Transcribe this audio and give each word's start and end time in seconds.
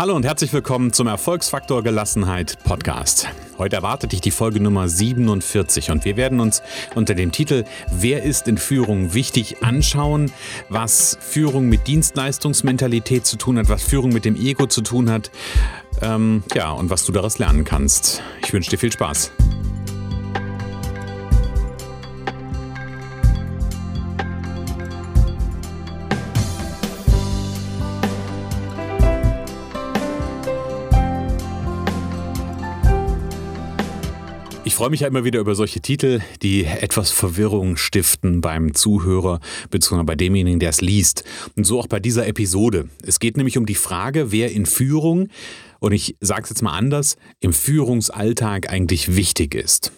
Hallo 0.00 0.16
und 0.16 0.24
herzlich 0.24 0.50
willkommen 0.54 0.94
zum 0.94 1.08
Erfolgsfaktor 1.08 1.82
Gelassenheit 1.82 2.56
Podcast. 2.64 3.28
Heute 3.58 3.76
erwartet 3.76 4.12
dich 4.12 4.22
die 4.22 4.30
Folge 4.30 4.58
Nummer 4.58 4.88
47 4.88 5.90
und 5.90 6.06
wir 6.06 6.16
werden 6.16 6.40
uns 6.40 6.62
unter 6.94 7.14
dem 7.14 7.32
Titel 7.32 7.64
Wer 7.90 8.22
ist 8.22 8.48
in 8.48 8.56
Führung 8.56 9.12
wichtig 9.12 9.62
anschauen, 9.62 10.32
was 10.70 11.18
Führung 11.20 11.68
mit 11.68 11.86
Dienstleistungsmentalität 11.86 13.26
zu 13.26 13.36
tun 13.36 13.58
hat, 13.58 13.68
was 13.68 13.82
Führung 13.82 14.10
mit 14.10 14.24
dem 14.24 14.36
Ego 14.36 14.66
zu 14.66 14.80
tun 14.80 15.10
hat, 15.10 15.30
ähm, 16.00 16.44
ja, 16.54 16.70
und 16.70 16.88
was 16.88 17.04
du 17.04 17.12
daraus 17.12 17.38
lernen 17.38 17.66
kannst. 17.66 18.22
Ich 18.42 18.54
wünsche 18.54 18.70
dir 18.70 18.78
viel 18.78 18.92
Spaß. 18.92 19.32
Freue 34.80 34.88
mich 34.88 35.00
ja 35.00 35.08
immer 35.08 35.24
wieder 35.24 35.40
über 35.40 35.54
solche 35.54 35.82
Titel, 35.82 36.22
die 36.40 36.64
etwas 36.64 37.10
Verwirrung 37.10 37.76
stiften 37.76 38.40
beim 38.40 38.72
Zuhörer 38.72 39.40
bzw. 39.68 40.04
bei 40.04 40.14
demjenigen, 40.14 40.58
der 40.58 40.70
es 40.70 40.80
liest. 40.80 41.22
Und 41.54 41.64
so 41.64 41.78
auch 41.78 41.86
bei 41.86 42.00
dieser 42.00 42.26
Episode. 42.26 42.88
Es 43.02 43.20
geht 43.20 43.36
nämlich 43.36 43.58
um 43.58 43.66
die 43.66 43.74
Frage, 43.74 44.32
wer 44.32 44.50
in 44.50 44.64
Führung, 44.64 45.28
und 45.80 45.92
ich 45.92 46.16
sage 46.20 46.44
es 46.44 46.48
jetzt 46.48 46.62
mal 46.62 46.72
anders, 46.72 47.18
im 47.40 47.52
Führungsalltag 47.52 48.72
eigentlich 48.72 49.16
wichtig 49.16 49.54
ist. 49.54 49.92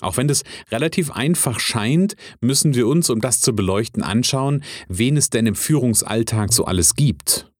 Auch 0.00 0.16
wenn 0.16 0.26
das 0.26 0.42
relativ 0.72 1.12
einfach 1.12 1.60
scheint, 1.60 2.16
müssen 2.40 2.74
wir 2.74 2.88
uns, 2.88 3.10
um 3.10 3.20
das 3.20 3.40
zu 3.40 3.54
beleuchten, 3.54 4.02
anschauen, 4.02 4.64
wen 4.88 5.16
es 5.16 5.30
denn 5.30 5.46
im 5.46 5.54
Führungsalltag 5.54 6.52
so 6.52 6.64
alles 6.64 6.96
gibt. 6.96 7.52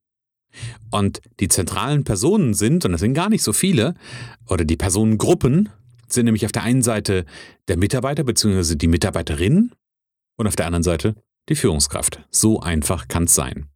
Und 0.91 1.21
die 1.39 1.47
zentralen 1.47 2.03
Personen 2.03 2.53
sind, 2.53 2.85
und 2.85 2.91
das 2.91 3.01
sind 3.01 3.15
gar 3.15 3.29
nicht 3.29 3.45
so 3.45 3.53
viele, 3.53 3.95
oder 4.49 4.65
die 4.65 4.77
Personengruppen, 4.77 5.69
sind 6.13 6.25
nämlich 6.25 6.45
auf 6.45 6.53
der 6.53 6.63
einen 6.63 6.83
Seite 6.83 7.25
der 7.69 7.77
Mitarbeiter 7.77 8.25
bzw. 8.25 8.77
die 8.77 8.89
Mitarbeiterin 8.89 9.73
und 10.37 10.47
auf 10.47 10.57
der 10.57 10.67
anderen 10.67 10.83
Seite 10.83 11.15
die 11.49 11.57
Führungskraft. 11.57 12.21
So 12.31 12.61
einfach 12.61 13.09
kann 13.09 13.25
es 13.25 13.35
sein. 13.35 13.69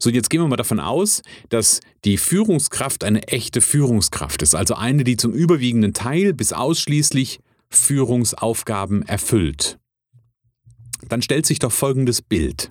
So, 0.00 0.10
jetzt 0.10 0.30
gehen 0.30 0.40
wir 0.40 0.48
mal 0.48 0.56
davon 0.56 0.80
aus, 0.80 1.22
dass 1.48 1.80
die 2.04 2.16
Führungskraft 2.16 3.04
eine 3.04 3.28
echte 3.28 3.60
Führungskraft 3.60 4.42
ist, 4.42 4.54
also 4.54 4.74
eine, 4.74 5.04
die 5.04 5.16
zum 5.16 5.32
überwiegenden 5.32 5.94
Teil 5.94 6.34
bis 6.34 6.52
ausschließlich 6.52 7.40
Führungsaufgaben 7.70 9.02
erfüllt. 9.02 9.78
Dann 11.08 11.22
stellt 11.22 11.46
sich 11.46 11.58
doch 11.58 11.72
folgendes 11.72 12.22
Bild. 12.22 12.70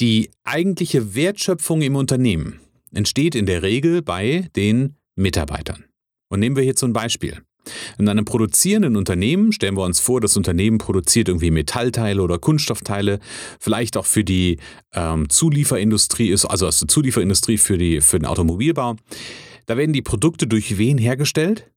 Die 0.00 0.30
eigentliche 0.44 1.14
Wertschöpfung 1.14 1.82
im 1.82 1.94
Unternehmen 1.94 2.60
entsteht 2.92 3.34
in 3.34 3.46
der 3.46 3.62
Regel 3.62 4.02
bei 4.02 4.48
den 4.56 4.96
Mitarbeitern. 5.14 5.84
Und 6.30 6.40
nehmen 6.40 6.56
wir 6.56 6.62
hier 6.62 6.74
so 6.76 6.86
ein 6.86 6.92
Beispiel. 6.92 7.42
In 7.98 8.08
einem 8.08 8.24
produzierenden 8.24 8.96
Unternehmen 8.96 9.52
stellen 9.52 9.76
wir 9.76 9.84
uns 9.84 10.00
vor, 10.00 10.20
das 10.20 10.36
Unternehmen 10.36 10.78
produziert 10.78 11.28
irgendwie 11.28 11.50
Metallteile 11.50 12.22
oder 12.22 12.38
Kunststoffteile, 12.38 13.20
vielleicht 13.58 13.96
auch 13.96 14.06
für 14.06 14.24
die 14.24 14.58
ähm, 14.94 15.28
Zulieferindustrie 15.28 16.30
ist, 16.30 16.46
also 16.46 16.66
aus 16.66 16.80
der 16.80 16.88
Zulieferindustrie 16.88 17.58
für, 17.58 17.76
die, 17.76 18.00
für 18.00 18.18
den 18.18 18.26
Automobilbau. 18.26 18.96
Da 19.66 19.76
werden 19.76 19.92
die 19.92 20.02
Produkte 20.02 20.46
durch 20.46 20.78
wen 20.78 20.96
hergestellt? 20.96 21.70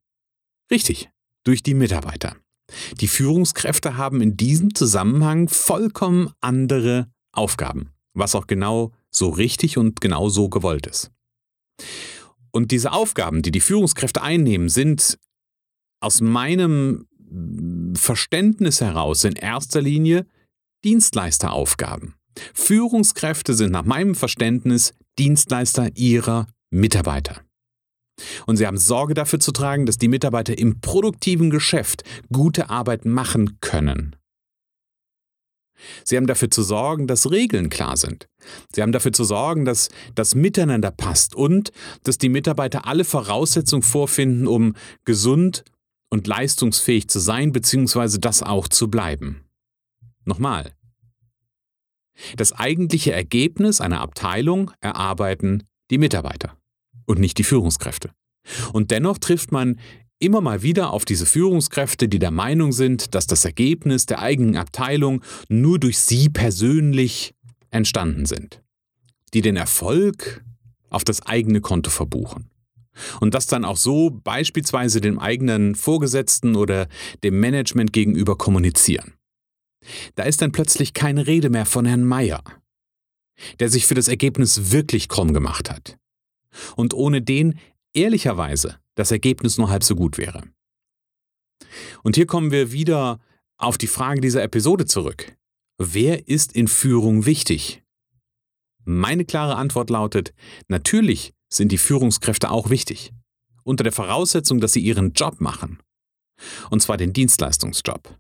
Richtig, 0.72 1.10
durch 1.44 1.64
die 1.64 1.74
Mitarbeiter. 1.74 2.38
Die 3.02 3.08
Führungskräfte 3.08 3.98
haben 3.98 4.22
in 4.22 4.38
diesem 4.38 4.74
Zusammenhang 4.74 5.50
vollkommen 5.50 6.32
andere 6.40 7.08
Aufgaben, 7.34 7.90
was 8.14 8.36
auch 8.36 8.48
genau 8.48 8.94
so 9.12 9.30
richtig 9.30 9.78
und 9.78 10.00
genau 10.00 10.30
so 10.30 10.50
gewollt 10.50 10.88
ist. 10.88 11.12
Und 12.54 12.72
diese 12.72 12.92
Aufgaben, 12.92 13.42
die 13.42 13.52
die 13.52 13.60
Führungskräfte 13.60 14.22
einnehmen, 14.22 14.70
sind 14.70 15.18
aus 16.00 16.22
meinem 16.22 17.08
Verständnis 17.96 18.80
heraus 18.82 19.24
in 19.24 19.34
erster 19.34 19.82
Linie 19.82 20.28
Dienstleisteraufgaben. 20.86 22.14
Führungskräfte 22.54 23.54
sind 23.54 23.72
nach 23.72 23.86
meinem 23.86 24.16
Verständnis 24.16 24.94
Dienstleister 25.18 25.96
ihrer 25.96 26.48
Mitarbeiter. 26.70 27.42
Und 28.46 28.58
sie 28.58 28.68
haben 28.68 28.78
Sorge 28.78 29.14
dafür 29.14 29.40
zu 29.40 29.52
tragen, 29.52 29.86
dass 29.86 29.98
die 29.98 30.08
Mitarbeiter 30.08 30.58
im 30.58 30.82
produktiven 30.82 31.50
Geschäft 31.50 32.04
gute 32.32 32.70
Arbeit 32.70 33.06
machen 33.06 33.58
können. 33.60 34.16
Sie 36.04 36.18
haben 36.18 36.28
dafür 36.28 36.50
zu 36.50 36.64
sorgen, 36.64 37.08
dass 37.08 37.32
Regeln 37.32 37.70
klar 37.70 37.98
sind. 37.98 38.28
Sie 38.74 38.82
haben 38.82 38.92
dafür 38.92 39.14
zu 39.14 39.24
sorgen, 39.24 39.66
dass 39.66 39.90
das 40.16 40.36
Miteinander 40.36 40.92
passt 40.92 41.36
und 41.36 41.72
dass 42.04 42.18
die 42.18 42.30
Mitarbeiter 42.30 42.86
alle 42.86 43.06
Voraussetzungen 43.06 43.84
vorfinden, 43.84 44.48
um 44.48 44.76
gesund 45.06 45.64
und 46.10 46.28
leistungsfähig 46.28 47.08
zu 47.08 47.20
sein, 47.20 47.52
beziehungsweise 47.52 48.20
das 48.20 48.44
auch 48.44 48.68
zu 48.68 48.90
bleiben. 48.90 49.46
Nochmal. 50.26 50.74
Das 52.38 52.54
eigentliche 52.54 53.12
Ergebnis 53.12 53.82
einer 53.82 54.02
Abteilung 54.02 54.72
erarbeiten 54.80 55.64
die 55.90 55.98
Mitarbeiter 55.98 56.58
und 57.06 57.20
nicht 57.20 57.38
die 57.38 57.44
Führungskräfte. 57.44 58.12
Und 58.74 58.92
dennoch 58.92 59.18
trifft 59.18 59.52
man 59.52 59.80
immer 60.24 60.42
mal 60.42 60.64
wieder 60.64 60.92
auf 60.92 61.06
diese 61.06 61.26
Führungskräfte, 61.26 62.08
die 62.08 62.20
der 62.20 62.32
Meinung 62.32 62.72
sind, 62.72 63.14
dass 63.14 63.28
das 63.28 63.46
Ergebnis 63.46 64.06
der 64.06 64.20
eigenen 64.20 64.56
Abteilung 64.56 65.22
nur 65.50 65.80
durch 65.80 66.00
sie 66.00 66.30
persönlich 66.30 67.36
entstanden 67.72 68.26
sind, 68.26 68.62
die 69.34 69.42
den 69.42 69.58
Erfolg 69.58 70.44
auf 70.90 71.04
das 71.04 71.24
eigene 71.24 71.62
Konto 71.62 71.90
verbuchen. 71.90 72.50
Und 73.20 73.34
das 73.34 73.48
dann 73.48 73.66
auch 73.66 73.78
so 73.78 74.12
beispielsweise 74.12 75.02
dem 75.02 75.18
eigenen 75.18 75.74
Vorgesetzten 75.74 76.56
oder 76.56 76.88
dem 77.24 77.40
Management 77.40 77.92
gegenüber 77.92 78.38
kommunizieren. 78.38 79.14
Da 80.16 80.24
ist 80.24 80.42
dann 80.42 80.52
plötzlich 80.52 80.94
keine 80.94 81.26
Rede 81.26 81.50
mehr 81.50 81.66
von 81.66 81.86
Herrn 81.86 82.06
Meier, 82.06 82.44
der 83.60 83.70
sich 83.70 83.88
für 83.88 83.96
das 83.96 84.08
Ergebnis 84.08 84.72
wirklich 84.72 85.10
krumm 85.10 85.34
gemacht 85.34 85.72
hat 85.72 85.98
und 86.76 86.94
ohne 86.94 87.22
den 87.22 87.60
ehrlicherweise 87.94 88.80
das 88.96 89.12
Ergebnis 89.12 89.58
nur 89.58 89.70
halb 89.70 89.84
so 89.84 89.96
gut 89.96 90.18
wäre. 90.18 90.44
Und 92.04 92.16
hier 92.16 92.26
kommen 92.26 92.52
wir 92.52 92.72
wieder 92.72 93.20
auf 93.58 93.78
die 93.78 93.88
Frage 93.88 94.22
dieser 94.22 94.44
Episode 94.44 94.86
zurück. 94.86 95.36
Wer 95.78 96.28
ist 96.28 96.54
in 96.54 96.68
Führung 96.68 97.26
wichtig? 97.26 97.84
Meine 98.86 99.26
klare 99.26 99.56
Antwort 99.56 99.90
lautet, 99.90 100.34
natürlich 100.68 101.34
sind 101.50 101.72
die 101.72 101.78
Führungskräfte 101.78 102.52
auch 102.52 102.70
wichtig, 102.70 103.14
unter 103.64 103.84
der 103.84 103.94
Voraussetzung, 103.94 104.60
dass 104.60 104.74
sie 104.74 104.82
ihren 104.82 105.14
Job 105.14 105.40
machen. 105.40 105.80
Und 106.70 106.82
zwar 106.82 106.98
den 106.98 107.14
Dienstleistungsjob. 107.14 108.18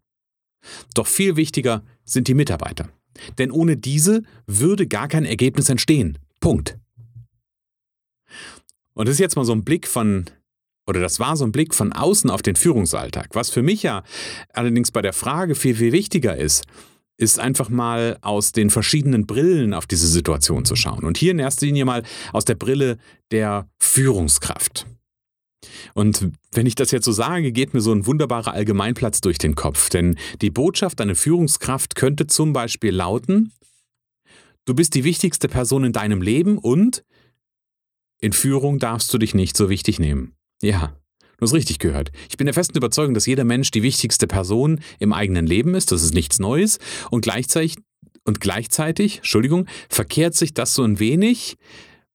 Doch 0.94 1.08
viel 1.08 1.36
wichtiger 1.36 1.84
sind 2.06 2.28
die 2.28 2.34
Mitarbeiter. 2.34 2.90
Denn 3.38 3.52
ohne 3.52 3.78
diese 3.78 4.24
würde 4.48 4.88
gar 4.88 5.08
kein 5.08 5.26
Ergebnis 5.26 5.70
entstehen. 5.70 6.18
Punkt. 6.40 6.78
Und 8.94 9.08
das 9.08 9.14
ist 9.14 9.20
jetzt 9.20 9.36
mal 9.36 9.46
so 9.46 9.54
ein 9.54 9.64
Blick 9.64 9.88
von 9.88 10.26
oder 10.86 11.00
das 11.00 11.20
war 11.20 11.38
so 11.38 11.46
ein 11.46 11.52
Blick 11.52 11.74
von 11.74 11.94
außen 11.94 12.30
auf 12.30 12.42
den 12.42 12.56
Führungsalltag. 12.56 13.30
Was 13.34 13.50
für 13.50 13.62
mich 13.62 13.84
ja 13.84 14.04
allerdings 14.54 14.92
bei 14.92 15.02
der 15.02 15.14
Frage 15.14 15.56
viel, 15.56 15.76
viel 15.76 15.94
wichtiger 15.94 16.36
ist, 16.36 16.66
ist 17.18 17.40
einfach 17.40 17.70
mal 17.70 18.18
aus 18.22 18.52
den 18.52 18.70
verschiedenen 18.70 19.26
Brillen 19.26 19.74
auf 19.74 19.86
diese 19.86 20.08
Situation 20.08 20.66
zu 20.66 20.76
schauen. 20.76 21.04
Und 21.04 21.18
hier 21.18 21.32
in 21.32 21.40
erster 21.40 21.66
Linie 21.66 21.86
mal 21.86 22.04
aus 22.34 22.44
der 22.44 22.56
Brille 22.56 22.98
der 23.32 23.70
Führungskraft. 23.80 24.86
Und 25.94 26.32
wenn 26.52 26.66
ich 26.66 26.76
das 26.76 26.92
jetzt 26.92 27.06
so 27.06 27.12
sage, 27.12 27.52
geht 27.52 27.74
mir 27.74 27.82
so 27.82 27.94
ein 27.94 28.06
wunderbarer 28.06 28.54
Allgemeinplatz 28.54 29.22
durch 29.22 29.38
den 29.38 29.56
Kopf. 29.56 29.90
Denn 29.90 30.18
die 30.42 30.50
Botschaft 30.50 31.00
einer 31.00 31.16
Führungskraft 31.16 31.96
könnte 31.96 32.28
zum 32.28 32.52
Beispiel 32.52 32.92
lauten, 32.94 33.54
du 34.66 34.74
bist 34.74 34.96
die 34.96 35.04
wichtigste 35.04 35.48
Person 35.48 35.86
in 35.86 35.94
deinem 35.94 36.22
Leben 36.22 36.58
und 36.58 37.04
in 38.24 38.32
Führung 38.32 38.80
darfst 38.80 39.14
du 39.14 39.18
dich 39.18 39.36
nicht 39.36 39.58
so 39.58 39.70
wichtig 39.70 40.00
nehmen. 40.00 40.34
Ja, 40.62 40.96
du 41.38 41.42
hast 41.42 41.54
richtig 41.54 41.80
gehört. 41.80 42.14
Ich 42.30 42.38
bin 42.38 42.46
der 42.46 42.54
festen 42.54 42.78
Überzeugung, 42.78 43.14
dass 43.14 43.26
jeder 43.26 43.44
Mensch 43.44 43.70
die 43.70 43.84
wichtigste 43.84 44.28
Person 44.28 44.80
im 44.98 45.12
eigenen 45.12 45.46
Leben 45.46 45.76
ist. 45.76 45.92
Das 45.92 46.04
ist 46.04 46.14
nichts 46.14 46.40
Neues. 46.40 46.80
Und 47.12 47.24
gleichzeitig, 47.24 47.76
und 48.24 48.40
gleichzeitig, 48.40 49.18
Entschuldigung, 49.18 49.68
verkehrt 49.90 50.36
sich 50.36 50.54
das 50.54 50.74
so 50.74 50.84
ein 50.84 51.00
wenig, 51.00 51.58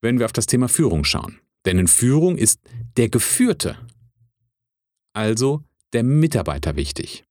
wenn 0.00 0.18
wir 0.18 0.24
auf 0.24 0.32
das 0.32 0.46
Thema 0.46 0.70
Führung 0.70 1.04
schauen. 1.04 1.40
Denn 1.66 1.78
in 1.78 1.88
Führung 1.88 2.38
ist 2.38 2.58
der 2.96 3.10
Geführte, 3.10 3.76
also 5.12 5.62
der 5.92 6.04
Mitarbeiter 6.04 6.74
wichtig. 6.76 7.27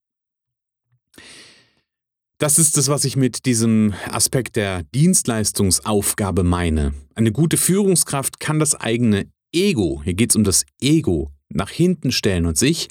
Das 2.40 2.60
ist 2.60 2.78
das, 2.78 2.88
was 2.88 3.04
ich 3.04 3.16
mit 3.16 3.48
diesem 3.48 3.96
Aspekt 4.12 4.58
der 4.58 4.84
Dienstleistungsaufgabe 4.94 6.44
meine. 6.44 6.94
Eine 7.16 7.32
gute 7.32 7.58
Führungskraft 7.58 8.40
kann 8.40 8.60
das 8.60 8.76
eigene 8.76 9.26
Ego, 9.52 10.02
hier 10.04 10.14
geht 10.14 10.30
es 10.30 10.36
um 10.36 10.44
das 10.44 10.64
Ego, 10.80 11.32
nach 11.50 11.72
hinten 11.72 12.12
stellen 12.12 12.46
und 12.46 12.56
sich, 12.56 12.90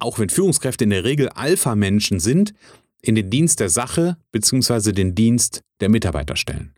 auch 0.00 0.18
wenn 0.18 0.28
Führungskräfte 0.28 0.82
in 0.82 0.90
der 0.90 1.04
Regel 1.04 1.28
Alpha-Menschen 1.28 2.18
sind, 2.18 2.52
in 3.00 3.14
den 3.14 3.30
Dienst 3.30 3.60
der 3.60 3.68
Sache 3.68 4.16
bzw. 4.32 4.90
den 4.90 5.14
Dienst 5.14 5.62
der 5.78 5.88
Mitarbeiter 5.88 6.34
stellen. 6.34 6.74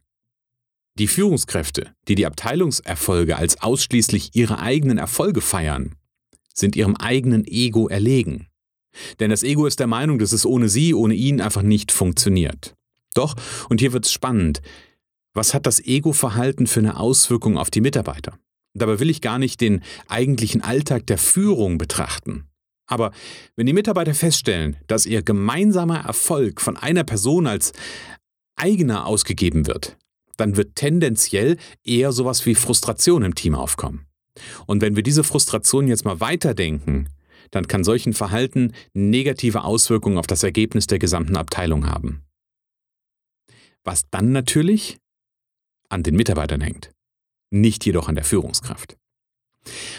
Die 0.99 1.07
Führungskräfte, 1.07 1.95
die 2.09 2.15
die 2.15 2.27
Abteilungserfolge 2.27 3.37
als 3.37 3.63
ausschließlich 3.63 4.35
ihre 4.35 4.59
eigenen 4.59 4.99
Erfolge 4.99 5.41
feiern, 5.41 5.95
sind 6.53 6.77
ihrem 6.77 6.97
eigenen 6.97 7.47
Ego 7.47 7.89
erlegen. 7.89 8.49
Denn 9.21 9.31
das 9.31 9.43
Ego 9.43 9.67
ist 9.67 9.81
der 9.81 9.87
Meinung, 9.87 10.19
dass 10.19 10.33
es 10.33 10.47
ohne 10.47 10.69
sie, 10.69 10.95
ohne 10.95 11.15
ihn 11.15 11.41
einfach 11.41 11.63
nicht 11.63 11.93
funktioniert. 11.93 12.75
Doch, 13.15 13.35
und 13.69 13.81
hier 13.81 13.93
wird's 13.93 14.13
spannend, 14.13 14.61
was 15.33 15.55
hat 15.55 15.67
das 15.67 15.81
Ego-Verhalten 15.81 16.67
für 16.67 16.81
eine 16.81 16.99
Auswirkung 16.99 17.59
auf 17.59 17.71
die 17.71 17.81
Mitarbeiter? 17.81 18.39
Dabei 18.75 19.01
will 19.01 19.11
ich 19.11 19.21
gar 19.21 19.39
nicht 19.39 19.61
den 19.61 19.83
eigentlichen 20.09 20.63
Alltag 20.63 21.07
der 21.07 21.19
Führung 21.19 21.79
betrachten. 21.79 22.47
Aber 22.87 23.11
wenn 23.57 23.67
die 23.67 23.73
Mitarbeiter 23.73 24.15
feststellen, 24.15 24.77
dass 24.87 25.07
ihr 25.07 25.23
gemeinsamer 25.23 26.01
Erfolg 26.01 26.61
von 26.61 26.77
einer 26.77 27.05
Person 27.05 27.47
als 27.47 27.73
eigener 28.55 29.07
ausgegeben 29.07 29.67
wird, 29.67 29.97
dann 30.37 30.57
wird 30.57 30.77
tendenziell 30.77 31.57
eher 31.85 32.13
sowas 32.13 32.47
wie 32.47 32.55
Frustration 32.55 33.23
im 33.23 33.35
Team 33.35 33.55
aufkommen. 33.55 34.07
Und 34.67 34.83
wenn 34.83 34.97
wir 34.97 35.03
diese 35.03 35.25
Frustration 35.25 35.89
jetzt 35.89 36.05
mal 36.05 36.21
weiterdenken, 36.21 37.09
dann 37.51 37.69
kann 37.69 37.85
solchen 37.85 38.13
Verhalten 38.13 38.73
negative 38.95 39.65
Auswirkungen 39.65 40.19
auf 40.19 40.27
das 40.27 40.43
Ergebnis 40.43 40.87
der 40.87 40.99
gesamten 40.99 41.37
Abteilung 41.37 41.87
haben. 41.87 42.23
Was 43.85 44.09
dann 44.11 44.33
natürlich 44.33 44.99
an 45.89 46.03
den 46.03 46.17
Mitarbeitern 46.17 46.61
hängt, 46.61 46.91
nicht 47.51 47.87
jedoch 47.87 48.09
an 48.09 48.17
der 48.17 48.25
Führungskraft. 48.25 48.97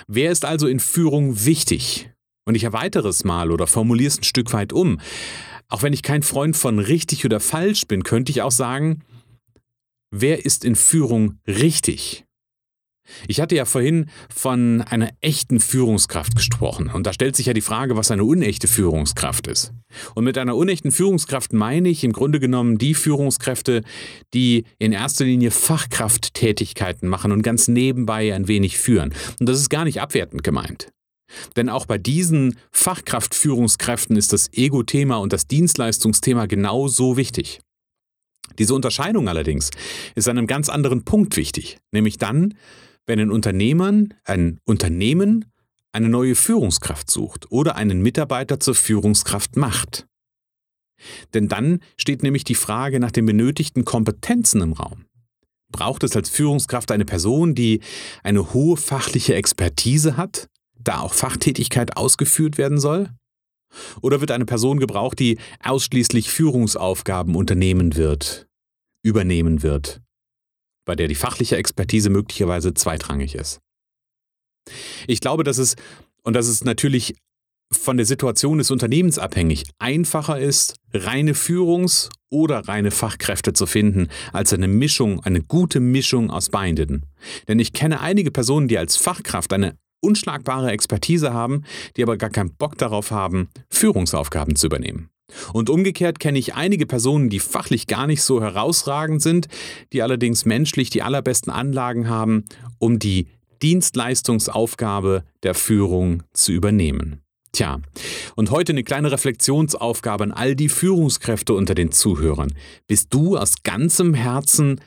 Wer 0.07 0.31
ist 0.31 0.45
also 0.45 0.67
in 0.67 0.79
Führung 0.79 1.45
wichtig? 1.45 2.11
Und 2.45 2.55
ich 2.55 2.63
erweitere 2.63 3.09
es 3.09 3.23
mal 3.23 3.51
oder 3.51 3.67
formuliere 3.67 4.07
es 4.07 4.19
ein 4.19 4.23
Stück 4.23 4.53
weit 4.53 4.71
um. 4.71 5.01
Auch 5.67 5.83
wenn 5.83 5.93
ich 5.93 6.01
kein 6.01 6.23
Freund 6.23 6.55
von 6.55 6.79
richtig 6.79 7.25
oder 7.25 7.39
falsch 7.39 7.87
bin, 7.87 8.03
könnte 8.03 8.31
ich 8.31 8.41
auch 8.41 8.51
sagen, 8.51 9.03
wer 10.11 10.45
ist 10.45 10.63
in 10.63 10.75
Führung 10.75 11.39
richtig? 11.45 12.26
Ich 13.27 13.41
hatte 13.41 13.55
ja 13.55 13.65
vorhin 13.65 14.07
von 14.33 14.81
einer 14.81 15.09
echten 15.21 15.59
Führungskraft 15.59 16.35
gesprochen 16.35 16.89
und 16.93 17.07
da 17.07 17.13
stellt 17.13 17.35
sich 17.35 17.45
ja 17.45 17.53
die 17.53 17.61
Frage, 17.61 17.95
was 17.95 18.11
eine 18.11 18.23
unechte 18.23 18.67
Führungskraft 18.67 19.47
ist. 19.47 19.73
Und 20.15 20.23
mit 20.23 20.37
einer 20.37 20.55
unechten 20.55 20.91
Führungskraft 20.91 21.53
meine 21.53 21.89
ich 21.89 22.03
im 22.03 22.13
Grunde 22.13 22.39
genommen 22.39 22.77
die 22.77 22.93
Führungskräfte, 22.93 23.83
die 24.33 24.65
in 24.79 24.91
erster 24.91 25.25
Linie 25.25 25.51
Fachkrafttätigkeiten 25.51 27.07
machen 27.09 27.31
und 27.31 27.41
ganz 27.41 27.67
nebenbei 27.67 28.33
ein 28.33 28.47
wenig 28.47 28.77
führen. 28.77 29.13
Und 29.39 29.47
das 29.47 29.59
ist 29.59 29.69
gar 29.69 29.85
nicht 29.85 30.01
abwertend 30.01 30.43
gemeint. 30.43 30.89
Denn 31.55 31.69
auch 31.69 31.85
bei 31.85 31.97
diesen 31.97 32.57
Fachkraftführungskräften 32.71 34.15
ist 34.15 34.33
das 34.33 34.51
Ego-Thema 34.53 35.17
und 35.17 35.33
das 35.33 35.47
Dienstleistungsthema 35.47 36.45
genauso 36.45 37.17
wichtig. 37.17 37.59
Diese 38.59 38.73
Unterscheidung 38.73 39.27
allerdings 39.27 39.71
ist 40.15 40.27
an 40.27 40.37
einem 40.37 40.47
ganz 40.47 40.69
anderen 40.69 41.03
Punkt 41.03 41.35
wichtig, 41.37 41.79
nämlich 41.91 42.17
dann, 42.17 42.55
wenn 43.07 43.19
ein 43.19 43.31
Unternehmern, 43.31 44.13
ein 44.25 44.59
Unternehmen 44.65 45.45
eine 45.93 46.09
neue 46.09 46.35
Führungskraft 46.35 47.09
sucht 47.09 47.51
oder 47.51 47.75
einen 47.75 48.01
Mitarbeiter 48.01 48.59
zur 48.59 48.75
Führungskraft 48.75 49.55
macht. 49.55 50.05
Denn 51.33 51.47
dann 51.47 51.79
steht 51.95 52.21
nämlich 52.21 52.43
die 52.43 52.55
Frage 52.55 52.99
nach 52.99 53.11
den 53.11 53.25
benötigten 53.25 53.85
Kompetenzen 53.85 54.61
im 54.61 54.73
Raum. 54.73 55.05
Braucht 55.71 56.03
es 56.03 56.15
als 56.15 56.29
Führungskraft 56.29 56.91
eine 56.91 57.05
Person, 57.05 57.55
die 57.55 57.81
eine 58.23 58.53
hohe 58.53 58.77
fachliche 58.77 59.35
Expertise 59.35 60.17
hat, 60.17 60.47
da 60.79 61.01
auch 61.01 61.13
Fachtätigkeit 61.13 61.97
ausgeführt 61.97 62.57
werden 62.57 62.79
soll? 62.79 63.09
Oder 64.01 64.21
wird 64.21 64.31
eine 64.31 64.45
Person 64.45 64.79
gebraucht, 64.79 65.19
die 65.19 65.37
ausschließlich 65.63 66.29
Führungsaufgaben 66.29 67.35
unternehmen 67.35 67.95
wird, 67.95 68.47
übernehmen 69.03 69.61
wird, 69.61 70.01
bei 70.87 70.95
der 70.95 71.07
die 71.07 71.15
fachliche 71.15 71.57
Expertise 71.57 72.09
möglicherweise 72.09 72.73
zweitrangig 72.73 73.35
ist. 73.35 73.59
Ich 75.05 75.21
glaube, 75.21 75.43
dass 75.43 75.59
es, 75.59 75.75
und 76.23 76.33
das 76.33 76.47
ist 76.47 76.65
natürlich 76.65 77.15
von 77.71 77.97
der 77.97 78.05
Situation 78.05 78.57
des 78.57 78.71
Unternehmens 78.71 79.19
abhängig, 79.19 79.65
einfacher 79.77 80.39
ist, 80.39 80.75
reine 80.93 81.33
Führungs- 81.33 82.09
oder 82.29 82.67
reine 82.67 82.91
Fachkräfte 82.91 83.53
zu 83.53 83.65
finden, 83.65 84.07
als 84.31 84.53
eine 84.53 84.67
Mischung, 84.67 85.21
eine 85.23 85.41
gute 85.41 85.79
Mischung 85.79 86.31
aus 86.31 86.49
beiden. 86.49 87.05
Denn 87.47 87.59
ich 87.59 87.73
kenne 87.73 87.99
einige 87.99 88.31
Personen, 88.31 88.69
die 88.69 88.77
als 88.77 88.95
Fachkraft 88.95 89.51
eine 89.53 89.77
unschlagbare 90.01 90.71
Expertise 90.71 91.33
haben, 91.33 91.63
die 91.97 92.03
aber 92.03 92.17
gar 92.17 92.29
keinen 92.29 92.55
Bock 92.55 92.77
darauf 92.77 93.11
haben, 93.11 93.49
Führungsaufgaben 93.69 94.55
zu 94.55 94.67
übernehmen. 94.67 95.09
Und 95.53 95.69
umgekehrt 95.69 96.19
kenne 96.19 96.39
ich 96.39 96.55
einige 96.55 96.85
Personen, 96.85 97.29
die 97.29 97.39
fachlich 97.39 97.87
gar 97.87 98.07
nicht 98.07 98.23
so 98.23 98.41
herausragend 98.41 99.21
sind, 99.21 99.47
die 99.93 100.01
allerdings 100.01 100.45
menschlich 100.45 100.89
die 100.89 101.01
allerbesten 101.01 101.51
Anlagen 101.51 102.09
haben, 102.09 102.45
um 102.79 102.99
die 102.99 103.27
Dienstleistungsaufgabe 103.61 105.23
der 105.43 105.53
Führung 105.53 106.23
zu 106.33 106.51
übernehmen. 106.51 107.21
Tja, 107.51 107.79
und 108.35 108.51
heute 108.51 108.71
eine 108.73 108.83
kleine 108.83 109.11
Reflexionsaufgabe 109.11 110.23
an 110.23 110.31
all 110.31 110.55
die 110.55 110.69
Führungskräfte 110.69 111.53
unter 111.53 111.75
den 111.75 111.91
Zuhörern. 111.91 112.53
Bist 112.87 113.13
du 113.13 113.37
aus 113.37 113.63
ganzem 113.63 114.13
Herzen 114.13 114.79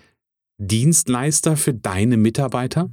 Dienstleister 0.59 1.57
für 1.57 1.75
deine 1.75 2.17
Mitarbeiter? 2.17 2.91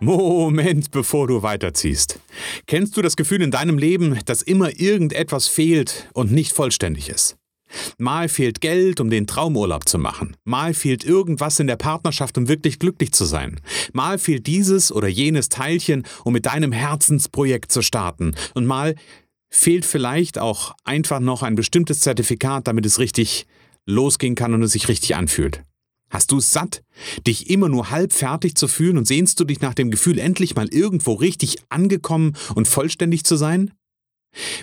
Moment, 0.06 0.92
bevor 0.92 1.26
du 1.26 1.42
weiterziehst. 1.42 2.20
Kennst 2.68 2.96
du 2.96 3.02
das 3.02 3.16
Gefühl 3.16 3.42
in 3.42 3.50
deinem 3.50 3.76
Leben, 3.76 4.20
dass 4.24 4.40
immer 4.40 4.78
irgendetwas 4.78 5.48
fehlt 5.48 6.08
und 6.12 6.30
nicht 6.30 6.52
vollständig 6.52 7.08
ist? 7.08 7.36
Mal 7.98 8.28
fehlt 8.28 8.60
Geld, 8.60 9.00
um 9.00 9.10
den 9.10 9.26
Traumurlaub 9.26 9.88
zu 9.88 9.98
machen. 9.98 10.36
Mal 10.44 10.74
fehlt 10.74 11.02
irgendwas 11.02 11.58
in 11.58 11.66
der 11.66 11.74
Partnerschaft, 11.74 12.38
um 12.38 12.46
wirklich 12.46 12.78
glücklich 12.78 13.10
zu 13.10 13.24
sein. 13.24 13.60
Mal 13.92 14.18
fehlt 14.18 14.46
dieses 14.46 14.92
oder 14.92 15.08
jenes 15.08 15.48
Teilchen, 15.48 16.04
um 16.22 16.34
mit 16.34 16.46
deinem 16.46 16.70
Herzensprojekt 16.70 17.72
zu 17.72 17.82
starten. 17.82 18.36
Und 18.54 18.64
mal 18.64 18.94
fehlt 19.50 19.84
vielleicht 19.84 20.38
auch 20.38 20.76
einfach 20.84 21.18
noch 21.18 21.42
ein 21.42 21.56
bestimmtes 21.56 21.98
Zertifikat, 21.98 22.68
damit 22.68 22.86
es 22.86 23.00
richtig 23.00 23.48
losgehen 23.86 24.36
kann 24.36 24.54
und 24.54 24.62
es 24.62 24.70
sich 24.70 24.86
richtig 24.86 25.16
anfühlt. 25.16 25.62
Hast 26.10 26.30
du 26.30 26.38
es 26.38 26.50
satt, 26.52 26.82
dich 27.26 27.50
immer 27.50 27.68
nur 27.68 27.90
halb 27.90 28.12
fertig 28.12 28.54
zu 28.56 28.68
fühlen 28.68 28.96
und 28.96 29.06
sehnst 29.06 29.40
du 29.40 29.44
dich 29.44 29.60
nach 29.60 29.74
dem 29.74 29.90
Gefühl, 29.90 30.18
endlich 30.18 30.54
mal 30.54 30.68
irgendwo 30.68 31.14
richtig 31.14 31.56
angekommen 31.68 32.36
und 32.54 32.68
vollständig 32.68 33.24
zu 33.24 33.36
sein? 33.36 33.72